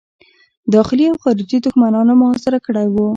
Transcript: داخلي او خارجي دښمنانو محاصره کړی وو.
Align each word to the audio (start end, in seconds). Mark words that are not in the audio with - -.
داخلي 0.75 1.05
او 1.09 1.15
خارجي 1.23 1.57
دښمنانو 1.65 2.13
محاصره 2.21 2.59
کړی 2.65 2.87
وو. 2.89 3.05